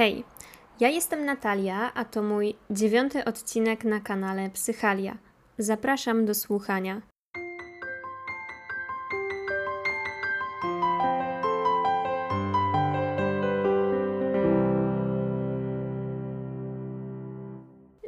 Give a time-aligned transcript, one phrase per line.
[0.00, 0.24] Hej,
[0.80, 5.18] ja jestem Natalia, a to mój dziewiąty odcinek na kanale Psychalia.
[5.58, 7.02] Zapraszam do słuchania.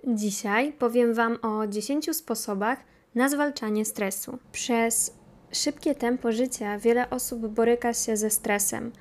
[0.06, 2.78] Dzisiaj powiem Wam o 10 sposobach
[3.14, 4.38] na zwalczanie stresu.
[4.52, 5.14] Przez
[5.52, 8.92] szybkie tempo życia wiele osób boryka się ze stresem.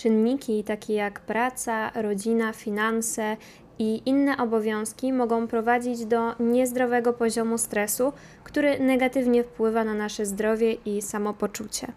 [0.00, 3.36] Czynniki takie jak praca, rodzina, finanse
[3.78, 8.12] i inne obowiązki mogą prowadzić do niezdrowego poziomu stresu,
[8.44, 11.92] który negatywnie wpływa na nasze zdrowie i samopoczucie.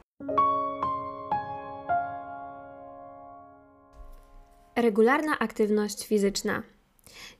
[4.76, 6.64] Regularna aktywność fizyczna.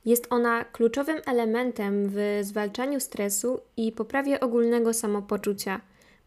[0.04, 5.80] Jest ona kluczowym elementem w zwalczaniu stresu i poprawie ogólnego samopoczucia.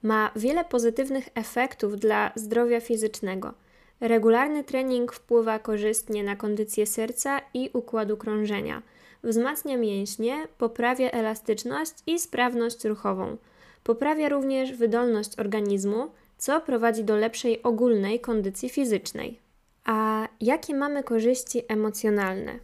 [0.03, 3.53] Ma wiele pozytywnych efektów dla zdrowia fizycznego.
[4.01, 8.81] Regularny trening wpływa korzystnie na kondycję serca i układu krążenia.
[9.23, 13.37] Wzmacnia mięśnie, poprawia elastyczność i sprawność ruchową.
[13.83, 19.39] Poprawia również wydolność organizmu, co prowadzi do lepszej ogólnej kondycji fizycznej.
[19.85, 22.59] A jakie mamy korzyści emocjonalne?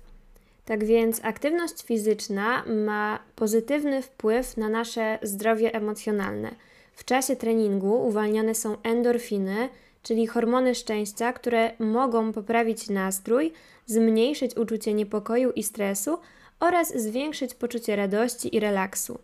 [0.66, 6.56] Tak więc aktywność fizyczna ma pozytywny wpływ na nasze zdrowie emocjonalne.
[6.94, 9.70] W czasie treningu uwalniane są endorfiny,
[10.04, 13.54] czyli hormony szczęścia, które mogą poprawić nastrój,
[13.86, 16.18] zmniejszyć uczucie niepokoju i stresu
[16.60, 19.20] oraz zwiększyć poczucie radości i relaksu.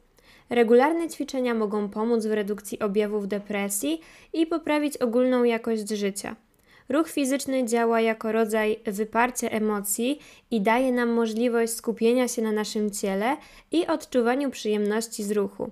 [0.50, 4.02] Regularne ćwiczenia mogą pomóc w redukcji objawów depresji
[4.34, 6.36] i poprawić ogólną jakość życia.
[6.90, 10.20] Ruch fizyczny działa jako rodzaj wyparcia emocji
[10.52, 13.38] i daje nam możliwość skupienia się na naszym ciele
[13.72, 15.70] i odczuwaniu przyjemności z ruchu.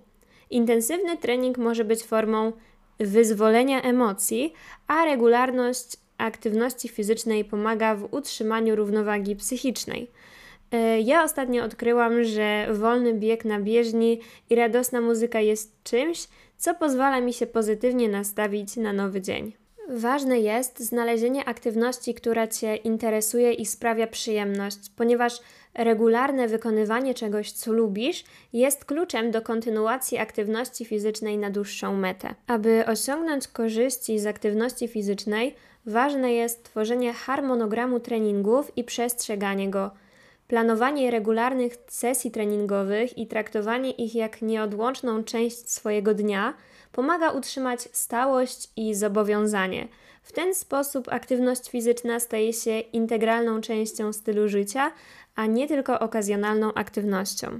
[0.50, 2.52] Intensywny trening może być formą
[3.00, 4.54] wyzwolenia emocji,
[4.88, 10.12] a regularność aktywności fizycznej pomaga w utrzymaniu równowagi psychicznej.
[10.72, 16.76] E, ja ostatnio odkryłam, że wolny bieg na bieżni i radosna muzyka jest czymś, co
[16.76, 19.54] pozwala mi się pozytywnie nastawić na nowy dzień.
[19.90, 25.40] Ważne jest znalezienie aktywności, która Cię interesuje i sprawia przyjemność, ponieważ
[25.78, 28.24] regularne wykonywanie czegoś, co lubisz,
[28.54, 32.36] jest kluczem do kontynuacji aktywności fizycznej na dłuższą metę.
[32.48, 35.56] Aby osiągnąć korzyści z aktywności fizycznej,
[35.86, 39.92] ważne jest tworzenie harmonogramu treningów i przestrzeganie go.
[40.48, 46.54] Planowanie regularnych sesji treningowych i traktowanie ich jak nieodłączną część swojego dnia
[46.92, 49.88] pomaga utrzymać stałość i zobowiązanie.
[50.28, 54.92] W ten sposób aktywność fizyczna staje się integralną częścią stylu życia,
[55.36, 57.60] a nie tylko okazjonalną aktywnością.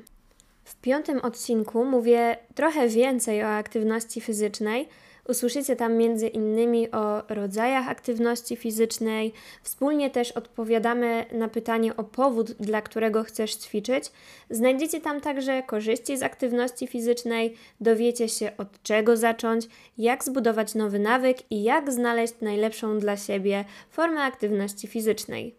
[0.64, 4.90] W piątym odcinku mówię trochę więcej o aktywności fizycznej.
[5.30, 9.34] Usłyszycie tam między innymi o rodzajach aktywności fizycznej.
[9.64, 14.12] Wspólnie też odpowiadamy na pytanie o powód, dla którego chcesz ćwiczyć.
[14.50, 19.68] Znajdziecie tam także korzyści z aktywności fizycznej, dowiecie się od czego zacząć,
[19.98, 25.56] jak zbudować nowy nawyk i jak znaleźć najlepszą dla siebie formę aktywności fizycznej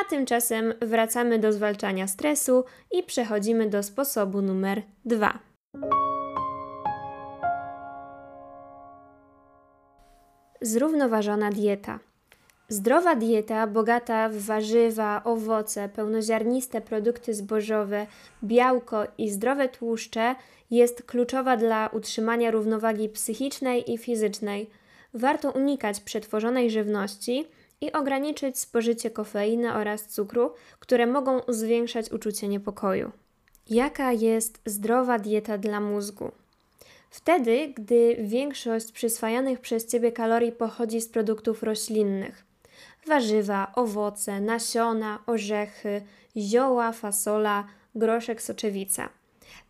[0.00, 5.38] a tymczasem wracamy do zwalczania stresu i przechodzimy do sposobu numer dwa.
[10.64, 12.00] Zrównoważona dieta.
[12.68, 18.06] Zdrowa dieta, bogata w warzywa, owoce, pełnoziarniste produkty zbożowe,
[18.44, 20.34] białko i zdrowe tłuszcze,
[20.70, 24.70] jest kluczowa dla utrzymania równowagi psychicznej i fizycznej.
[25.14, 27.46] Warto unikać przetworzonej żywności
[27.80, 30.50] i ograniczyć spożycie kofeiny oraz cukru,
[30.80, 33.12] które mogą zwiększać uczucie niepokoju.
[33.70, 36.32] Jaka jest zdrowa dieta dla mózgu?
[37.14, 42.44] Wtedy, gdy większość przyswajanych przez Ciebie kalorii pochodzi z produktów roślinnych.
[43.06, 46.02] Warzywa, owoce, nasiona, orzechy,
[46.36, 49.08] zioła, fasola, groszek, soczewica.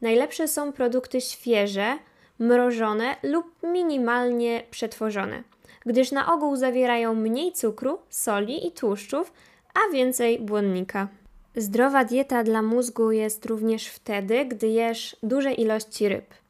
[0.00, 1.98] Najlepsze są produkty świeże,
[2.38, 5.42] mrożone lub minimalnie przetworzone
[5.86, 9.32] gdyż na ogół zawierają mniej cukru, soli i tłuszczów,
[9.74, 11.08] a więcej błonnika.
[11.56, 16.43] Zdrowa dieta dla mózgu jest również wtedy, gdy jesz duże ilości ryb.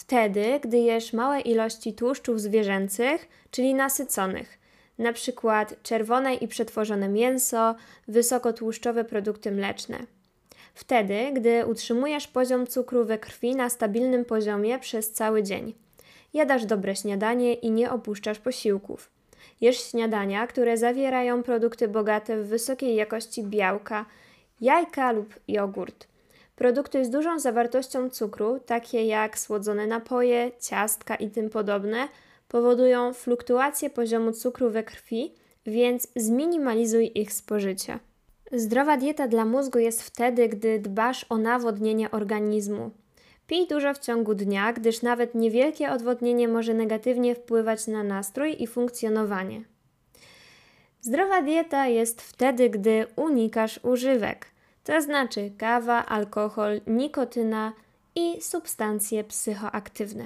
[0.00, 4.58] Wtedy, gdy jesz małe ilości tłuszczów zwierzęcych, czyli nasyconych,
[4.98, 5.12] na
[5.82, 7.74] czerwone i przetworzone mięso,
[8.08, 9.98] wysokotłuszczowe produkty mleczne.
[10.74, 15.74] Wtedy, gdy utrzymujesz poziom cukru we krwi na stabilnym poziomie przez cały dzień
[16.34, 19.10] jadasz dobre śniadanie i nie opuszczasz posiłków.
[19.60, 24.06] Jesz śniadania, które zawierają produkty bogate w wysokiej jakości białka,
[24.60, 26.09] jajka lub jogurt.
[26.60, 32.08] Produkty z dużą zawartością cukru, takie jak słodzone napoje, ciastka i tym podobne,
[32.48, 35.32] powodują fluktuację poziomu cukru we krwi,
[35.66, 37.98] więc zminimalizuj ich spożycie.
[38.52, 42.90] Zdrowa dieta dla mózgu jest wtedy, gdy dbasz o nawodnienie organizmu.
[43.46, 48.66] Pij dużo w ciągu dnia, gdyż nawet niewielkie odwodnienie może negatywnie wpływać na nastrój i
[48.66, 49.64] funkcjonowanie.
[51.00, 54.46] Zdrowa dieta jest wtedy, gdy unikasz używek,
[54.90, 57.72] to znaczy kawa, alkohol, nikotyna
[58.14, 60.24] i substancje psychoaktywne.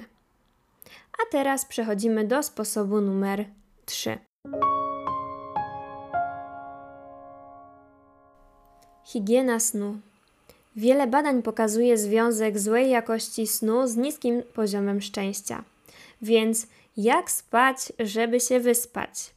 [1.13, 3.45] A teraz przechodzimy do sposobu numer
[3.85, 4.17] 3.
[9.03, 9.97] Higiena snu.
[10.75, 15.63] Wiele badań pokazuje związek złej jakości snu z niskim poziomem szczęścia.
[16.21, 19.33] Więc jak spać, żeby się wyspać?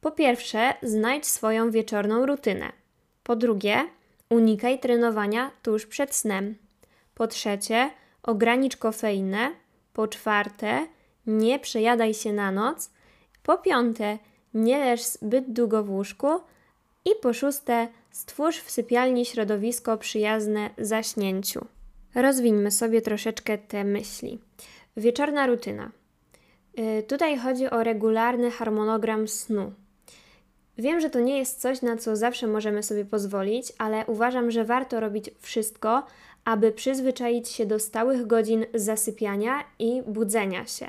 [0.00, 2.72] Po pierwsze, znajdź swoją wieczorną rutynę.
[3.22, 3.84] Po drugie,
[4.32, 6.54] unikaj trenowania tuż przed snem.
[7.14, 7.90] Po trzecie,
[8.22, 9.50] ogranicz kofeinę.
[9.92, 10.86] Po czwarte,
[11.26, 12.90] nie przejadaj się na noc.
[13.42, 14.18] Po piąte,
[14.54, 16.28] nie leż zbyt długo w łóżku.
[17.04, 21.66] I po szóste, stwórz w sypialni środowisko przyjazne zaśnięciu.
[22.14, 24.38] Rozwińmy sobie troszeczkę te myśli.
[24.96, 25.90] Wieczorna rutyna.
[26.76, 29.72] Yy, tutaj chodzi o regularny harmonogram snu.
[30.78, 34.64] Wiem, że to nie jest coś, na co zawsze możemy sobie pozwolić, ale uważam, że
[34.64, 36.06] warto robić wszystko,
[36.44, 40.86] aby przyzwyczaić się do stałych godzin zasypiania i budzenia się.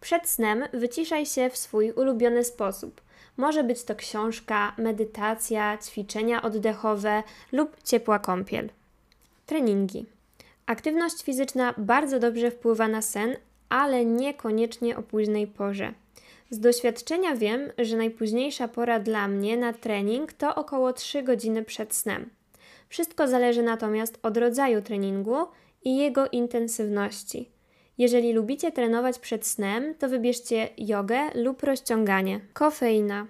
[0.00, 3.00] Przed snem wyciszaj się w swój ulubiony sposób.
[3.36, 7.22] Może być to książka, medytacja, ćwiczenia oddechowe
[7.52, 8.68] lub ciepła kąpiel.
[9.46, 10.06] Treningi.
[10.66, 13.36] Aktywność fizyczna bardzo dobrze wpływa na sen,
[13.68, 15.92] ale niekoniecznie o późnej porze.
[16.50, 21.94] Z doświadczenia wiem, że najpóźniejsza pora dla mnie na trening to około 3 godziny przed
[21.94, 22.30] snem.
[22.88, 25.36] Wszystko zależy natomiast od rodzaju treningu
[25.84, 27.50] i jego intensywności.
[27.98, 32.40] Jeżeli lubicie trenować przed snem, to wybierzcie jogę lub rozciąganie.
[32.52, 33.26] Kofeina.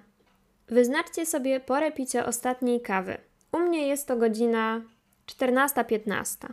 [0.69, 3.17] Wyznaczcie sobie porę picia ostatniej kawy.
[3.53, 4.83] U mnie jest to godzina
[5.27, 6.49] 14-15.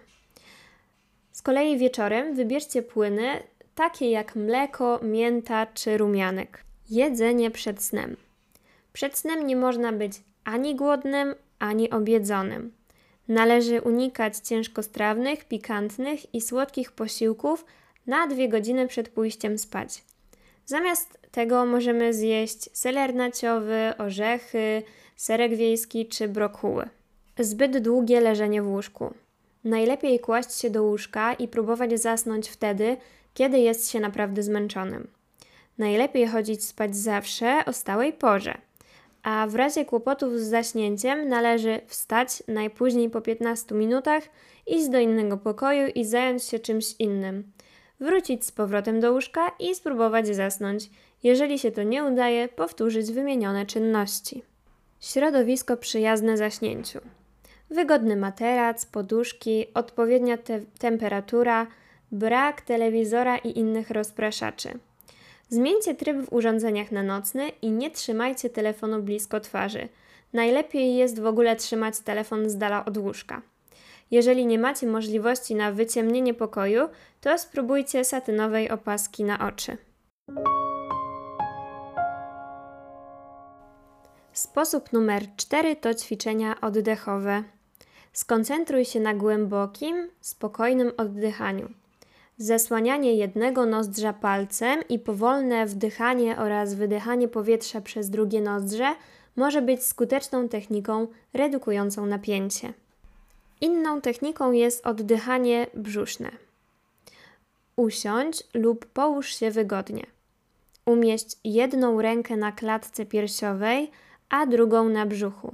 [1.31, 3.43] Z kolei wieczorem wybierzcie płyny
[3.75, 6.63] takie jak mleko, mięta czy rumianek.
[6.89, 8.15] Jedzenie przed snem.
[8.93, 12.73] Przed snem nie można być ani głodnym, ani obiedzonym.
[13.27, 17.65] Należy unikać ciężkostrawnych, pikantnych i słodkich posiłków
[18.07, 20.03] na dwie godziny przed pójściem spać.
[20.65, 24.83] Zamiast tego możemy zjeść seler naciowy, orzechy,
[25.15, 26.89] serek wiejski czy brokuły.
[27.39, 29.13] Zbyt długie leżenie w łóżku.
[29.63, 32.97] Najlepiej kłaść się do łóżka i próbować zasnąć wtedy,
[33.33, 35.07] kiedy jest się naprawdę zmęczonym.
[35.77, 38.57] Najlepiej chodzić spać zawsze o stałej porze,
[39.23, 44.23] a w razie kłopotów z zaśnięciem należy wstać najpóźniej po 15 minutach,
[44.67, 47.51] iść do innego pokoju i zająć się czymś innym.
[47.99, 50.89] Wrócić z powrotem do łóżka i spróbować zasnąć.
[51.23, 54.43] Jeżeli się to nie udaje, powtórzyć wymienione czynności.
[54.99, 56.99] Środowisko przyjazne zaśnięciu.
[57.69, 61.67] Wygodny materac, poduszki, odpowiednia te temperatura–
[62.13, 64.69] brak telewizora i innych rozpraszaczy.
[65.49, 69.87] Zmieńcie tryb w urządzeniach na nocny i nie trzymajcie telefonu blisko twarzy.
[70.33, 73.41] Najlepiej jest w ogóle trzymać telefon z dala od łóżka.
[74.11, 76.89] Jeżeli nie macie możliwości na wyciemnienie pokoju,
[77.21, 79.77] to spróbujcie satynowej opaski na oczy.
[84.33, 87.43] Sposób numer 4 to ćwiczenia oddechowe.
[88.13, 91.82] Skoncentruj się na głębokim, spokojnym oddychaniu.
[92.37, 98.95] Zasłanianie jednego nozdrza palcem i powolne wdychanie oraz wydychanie powietrza przez drugie nozdrze
[99.35, 102.73] może być skuteczną techniką redukującą napięcie.
[103.61, 106.31] Inną techniką jest oddychanie brzuszne.
[107.75, 110.05] Usiądź lub połóż się wygodnie.
[110.85, 113.91] Umieść jedną rękę na klatce piersiowej,
[114.29, 115.53] a drugą na brzuchu.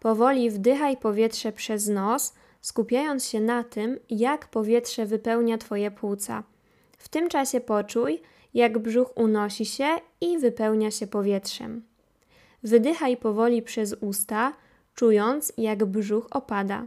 [0.00, 6.42] Powoli wdychaj powietrze przez nos skupiając się na tym, jak powietrze wypełnia Twoje płuca.
[6.98, 8.22] W tym czasie poczuj,
[8.54, 9.88] jak brzuch unosi się
[10.20, 11.82] i wypełnia się powietrzem.
[12.62, 14.52] Wydychaj powoli przez usta,
[14.94, 16.86] czując, jak brzuch opada.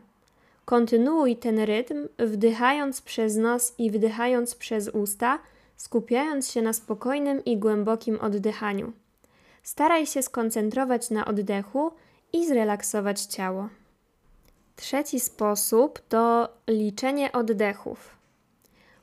[0.65, 5.39] Kontynuuj ten rytm, wdychając przez nos i wdychając przez usta,
[5.77, 8.91] skupiając się na spokojnym i głębokim oddychaniu.
[9.63, 11.91] Staraj się skoncentrować na oddechu
[12.33, 13.69] i zrelaksować ciało.
[14.75, 18.15] Trzeci sposób to liczenie oddechów.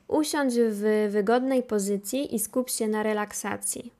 [0.07, 3.93] Usiądź w wygodnej pozycji i skup się na relaksacji.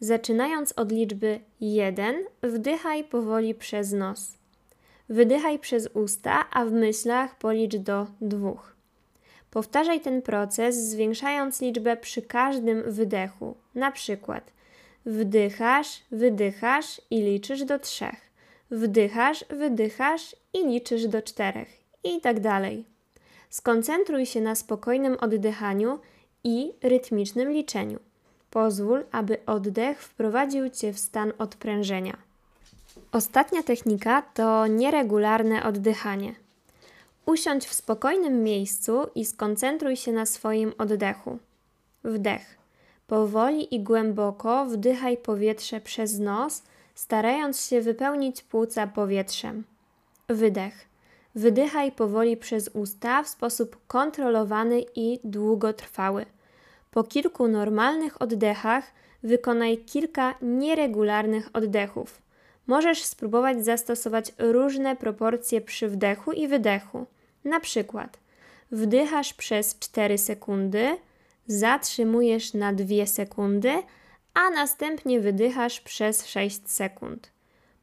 [0.00, 4.32] Zaczynając od liczby 1, wdychaj powoli przez nos.
[5.08, 8.52] Wydychaj przez usta, a w myślach policz do 2.
[9.50, 13.54] Powtarzaj ten proces, zwiększając liczbę przy każdym wydechu.
[13.74, 14.52] Na przykład
[15.06, 18.04] wdychasz, wydychasz i liczysz do 3.
[18.70, 21.68] Wdychasz, wydychasz i liczysz do czterech
[22.04, 22.84] i tak dalej.
[23.50, 25.98] Skoncentruj się na spokojnym oddychaniu
[26.44, 27.98] i rytmicznym liczeniu.
[28.50, 32.16] Pozwól, aby oddech wprowadził cię w stan odprężenia.
[33.12, 36.34] Ostatnia technika to nieregularne oddychanie.
[37.26, 41.38] Usiądź w spokojnym miejscu i skoncentruj się na swoim oddechu.
[42.04, 42.58] Wdech.
[43.06, 46.62] Powoli i głęboko wdychaj powietrze przez nos,
[46.94, 49.64] starając się wypełnić płuca powietrzem.
[50.28, 50.88] Wydech.
[51.34, 56.26] Wydychaj powoli przez usta w sposób kontrolowany i długotrwały.
[56.90, 58.84] Po kilku normalnych oddechach
[59.22, 62.22] wykonaj kilka nieregularnych oddechów.
[62.66, 67.06] Możesz spróbować zastosować różne proporcje przy wdechu i wydechu.
[67.44, 68.18] Na przykład
[68.70, 70.96] wdychasz przez 4 sekundy,
[71.46, 73.72] zatrzymujesz na 2 sekundy,
[74.34, 77.30] a następnie wydychasz przez 6 sekund.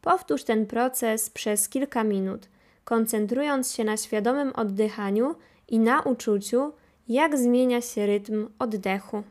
[0.02, 2.50] Powtórz ten proces przez kilka minut,
[2.84, 5.36] koncentrując się na świadomym oddychaniu
[5.68, 6.74] i na uczuciu,
[7.08, 9.24] jak zmienia się rytm oddechu.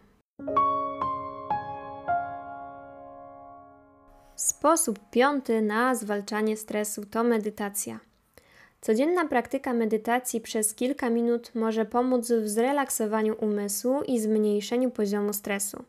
[4.36, 8.00] Sposób piąty na zwalczanie stresu to medytacja.
[8.80, 15.84] Codzienna praktyka medytacji przez kilka minut może pomóc w zrelaksowaniu umysłu i zmniejszeniu poziomu stresu.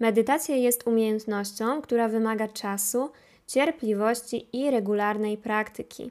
[0.00, 3.10] Medytacja jest umiejętnością, która wymaga czasu,
[3.46, 6.10] cierpliwości i regularnej praktyki.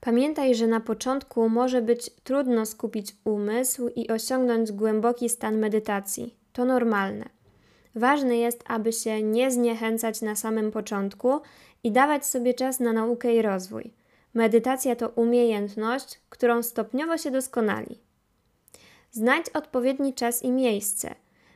[0.00, 6.34] Pamiętaj, że na początku może być trudno skupić umysł i osiągnąć głęboki stan medytacji.
[6.52, 7.24] To normalne.
[7.94, 11.40] Ważne jest, aby się nie zniechęcać na samym początku
[11.84, 13.92] i dawać sobie czas na naukę i rozwój.
[14.34, 17.98] Medytacja to umiejętność, którą stopniowo się doskonali.
[19.10, 21.14] Znajdź odpowiedni czas i miejsce.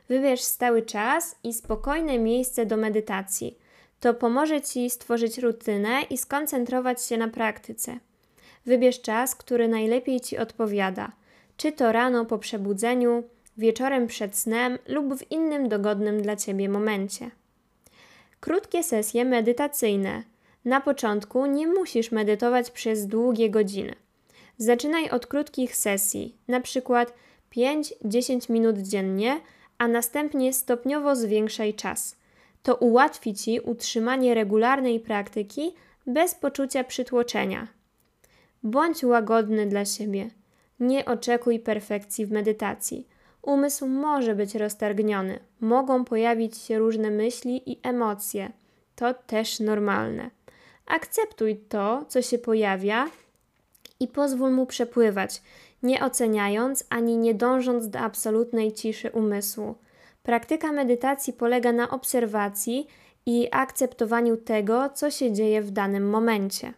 [0.09, 3.57] Wybierz stały czas i spokojne miejsce do medytacji.
[3.99, 7.99] To pomoże Ci stworzyć rutynę i skoncentrować się na praktyce.
[8.65, 11.11] Wybierz czas, który najlepiej Ci odpowiada.
[11.57, 13.23] Czy to rano po przebudzeniu,
[13.57, 17.31] wieczorem przed snem lub w innym dogodnym dla Ciebie momencie.
[18.39, 20.23] Krótkie sesje medytacyjne.
[20.65, 23.95] Na początku nie musisz medytować przez długie godziny.
[24.57, 27.13] Zaczynaj od krótkich sesji, na przykład
[27.55, 29.41] 5-10 minut dziennie,
[29.79, 32.15] a następnie stopniowo zwiększaj czas.
[32.63, 35.73] To ułatwi Ci utrzymanie regularnej praktyki
[36.07, 37.67] bez poczucia przytłoczenia.
[38.63, 40.29] Bądź łagodny dla siebie.
[40.79, 43.07] Nie oczekuj perfekcji w medytacji.
[43.41, 48.51] Umysł może być roztargniony, mogą pojawić się różne myśli i emocje.
[48.95, 50.29] To też normalne.
[50.85, 53.09] Akceptuj to, co się pojawia
[53.99, 55.41] i pozwól mu przepływać,
[55.83, 59.75] nie oceniając ani nie dążąc do absolutnej ciszy umysłu.
[60.23, 62.87] Praktyka medytacji polega na obserwacji
[63.25, 66.73] i akceptowaniu tego, co się dzieje w danym momencie.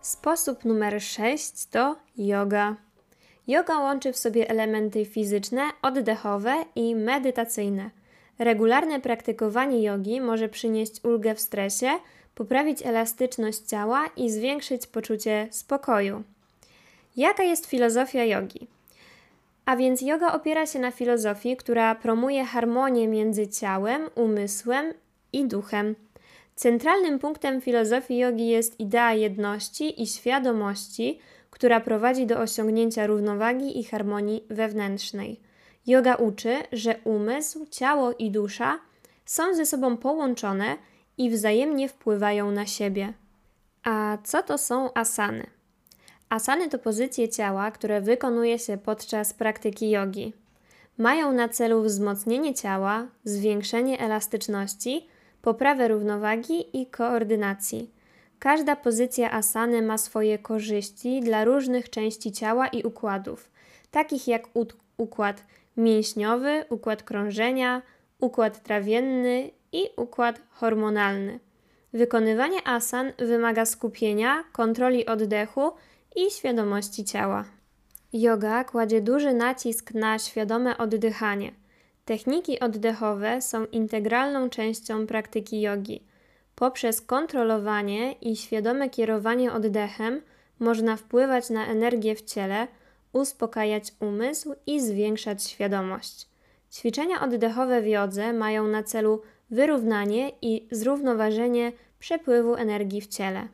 [0.00, 2.76] Sposób numer 6 to yoga.
[3.46, 7.90] Yoga łączy w sobie elementy fizyczne, oddechowe i medytacyjne.
[8.38, 11.90] Regularne praktykowanie jogi może przynieść ulgę w stresie,
[12.34, 16.22] poprawić elastyczność ciała i zwiększyć poczucie spokoju.
[17.16, 18.66] Jaka jest filozofia jogi?
[19.64, 24.94] A więc yoga opiera się na filozofii, która promuje harmonię między ciałem, umysłem
[25.32, 25.94] i duchem.
[26.56, 31.18] Centralnym punktem filozofii jogi jest idea jedności i świadomości,
[31.50, 35.40] która prowadzi do osiągnięcia równowagi i harmonii wewnętrznej.
[35.86, 38.78] Yoga uczy, że umysł, ciało i dusza
[39.24, 40.76] są ze sobą połączone
[41.20, 43.12] i wzajemnie wpływają na siebie.
[43.82, 45.46] A co to są asany?
[46.28, 50.32] Asany to pozycje ciała, które wykonuje się podczas praktyki jogi.
[50.98, 55.08] Mają na celu wzmocnienie ciała, zwiększenie elastyczności,
[55.42, 57.90] poprawę równowagi i koordynacji.
[58.38, 63.50] Każda pozycja asany ma swoje korzyści dla różnych części ciała i układów,
[63.90, 64.48] takich jak
[64.96, 65.44] układ
[65.76, 67.82] mięśniowy, układ krążenia,
[68.20, 71.40] układ trawienny i układ hormonalny.
[71.92, 75.72] Wykonywanie asan wymaga skupienia, kontroli oddechu
[76.16, 77.44] i świadomości ciała.
[78.12, 81.52] Yoga kładzie duży nacisk na świadome oddychanie.
[82.04, 86.04] Techniki oddechowe są integralną częścią praktyki jogi.
[86.54, 90.22] Poprzez kontrolowanie i świadome kierowanie oddechem
[90.58, 92.68] można wpływać na energię w ciele,
[93.12, 96.28] uspokajać umysł i zwiększać świadomość.
[96.72, 103.48] Ćwiczenia oddechowe w jodze mają na celu wyrównanie i zrównoważenie przepływu energii w ciele.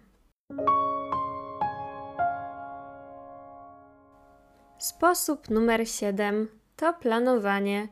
[4.78, 7.88] Sposób numer 7 to planowanie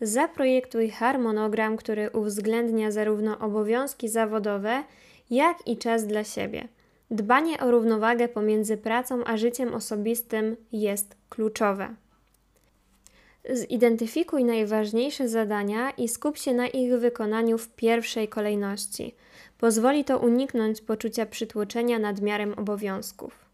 [0.00, 4.84] Zaprojektuj harmonogram, który uwzględnia zarówno obowiązki zawodowe,
[5.30, 6.68] jak i czas dla siebie.
[7.10, 11.94] Dbanie o równowagę pomiędzy pracą a życiem osobistym jest kluczowe.
[13.52, 19.14] Zidentyfikuj najważniejsze zadania i skup się na ich wykonaniu w pierwszej kolejności.
[19.58, 23.48] Pozwoli to uniknąć poczucia przytłoczenia nadmiarem obowiązków.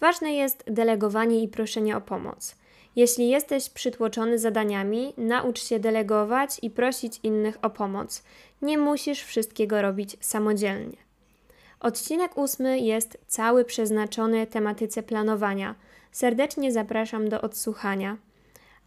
[0.00, 2.56] Ważne jest delegowanie i proszenie o pomoc.
[2.96, 8.22] Jeśli jesteś przytłoczony zadaniami, naucz się delegować i prosić innych o pomoc.
[8.62, 10.96] Nie musisz wszystkiego robić samodzielnie.
[11.80, 15.74] Odcinek ósmy jest cały przeznaczony tematyce planowania.
[16.12, 18.16] Serdecznie zapraszam do odsłuchania.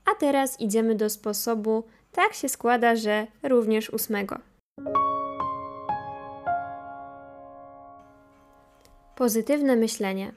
[0.06, 4.40] A teraz idziemy do sposobu, tak się składa, że również ósmego.
[9.16, 10.32] Pozytywne myślenie.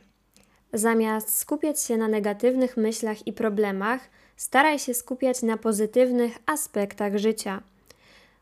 [0.72, 4.00] Zamiast skupiać się na negatywnych myślach i problemach,
[4.36, 7.62] staraj się skupiać na pozytywnych aspektach życia.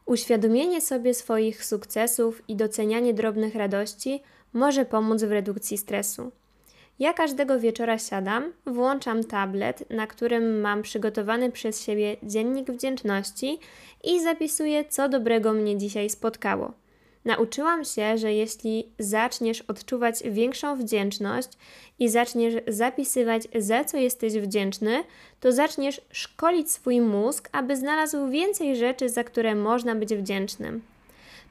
[0.07, 4.23] Uświadomienie sobie swoich sukcesów i docenianie drobnych radości
[4.53, 6.33] może pomóc w redukcji stresu.
[7.01, 13.59] Ja każdego wieczora siadam, włączam tablet, na którym mam przygotowany przez siebie dziennik wdzięczności
[14.05, 16.73] i zapisuję, co dobrego mnie dzisiaj spotkało.
[17.25, 21.49] Nauczyłam się, że jeśli zaczniesz odczuwać większą wdzięczność
[21.99, 25.05] i zaczniesz zapisywać, za co jesteś wdzięczny,
[25.41, 30.83] to zaczniesz szkolić swój mózg, aby znalazł więcej rzeczy, za które można być wdzięcznym.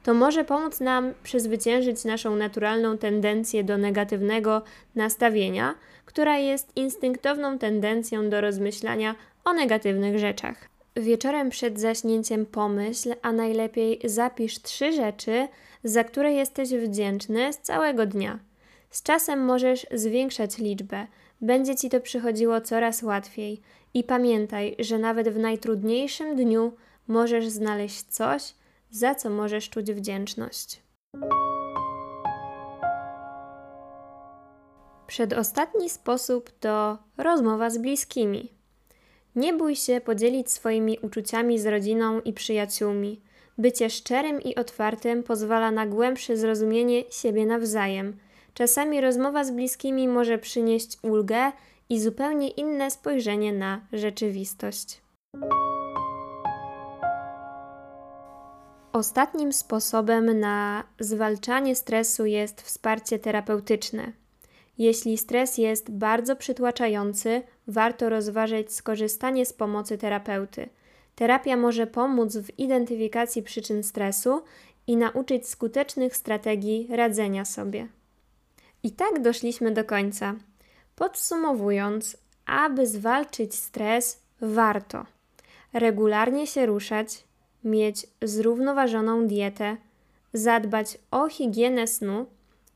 [0.02, 4.62] To może pomóc nam przezwyciężyć naszą naturalną tendencję do negatywnego
[4.94, 9.14] nastawienia, która jest instynktowną tendencją do rozmyślania
[9.44, 10.68] o negatywnych rzeczach.
[10.96, 15.48] Wieczorem przed zaśnięciem pomyśl, a najlepiej zapisz trzy rzeczy,
[15.84, 18.38] za które jesteś wdzięczny z całego dnia.
[18.90, 21.06] Z czasem możesz zwiększać liczbę,
[21.40, 23.60] będzie ci to przychodziło coraz łatwiej.
[23.94, 26.72] I pamiętaj, że nawet w najtrudniejszym dniu
[27.08, 28.54] możesz znaleźć coś,
[28.90, 30.82] za co możesz czuć wdzięczność.
[35.06, 38.52] Przedostatni sposób to rozmowa z bliskimi.
[39.36, 43.20] Nie bój się podzielić swoimi uczuciami z rodziną i przyjaciółmi.
[43.58, 48.16] Bycie szczerym i otwartym pozwala na głębsze zrozumienie siebie nawzajem.
[48.54, 51.52] Czasami rozmowa z bliskimi może przynieść ulgę
[51.88, 55.00] i zupełnie inne spojrzenie na rzeczywistość.
[58.92, 64.12] Ostatnim sposobem na zwalczanie stresu jest wsparcie terapeutyczne.
[64.78, 70.68] Jeśli stres jest bardzo przytłaczający, warto rozważyć skorzystanie z pomocy terapeuty.
[71.14, 74.42] Terapia może pomóc w identyfikacji przyczyn stresu
[74.86, 77.88] i nauczyć skutecznych strategii radzenia sobie.
[78.82, 80.34] I tak doszliśmy do końca.
[80.96, 85.06] Podsumowując, aby zwalczyć stres, warto
[85.72, 87.24] regularnie się ruszać,
[87.64, 89.76] mieć zrównoważoną dietę,
[90.32, 92.26] zadbać o higienę snu,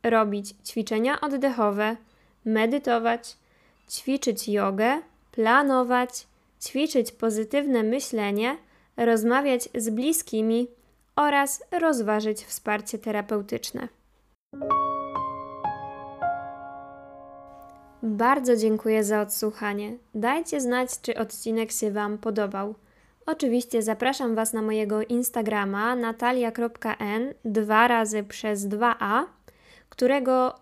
[0.03, 1.97] robić ćwiczenia oddechowe,
[2.45, 3.37] medytować,
[3.91, 6.27] ćwiczyć jogę, planować,
[6.63, 8.57] ćwiczyć pozytywne myślenie,
[8.97, 10.69] rozmawiać z bliskimi
[11.17, 13.89] oraz rozważyć wsparcie terapeutyczne.
[18.03, 19.97] Bardzo dziękuję za odsłuchanie.
[20.15, 22.75] Dajcie znać, czy odcinek się Wam podobał.
[23.27, 29.25] Oczywiście zapraszam Was na mojego Instagrama natalia.n dwa razy przez 2a,
[29.89, 30.55] którego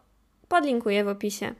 [0.48, 1.54] podlinkuję w opisie.